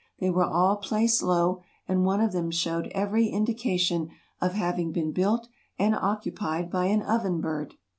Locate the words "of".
2.21-2.31, 4.41-4.53